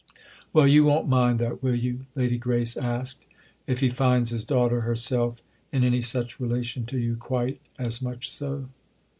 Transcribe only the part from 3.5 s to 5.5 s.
"if he finds his daughter herself,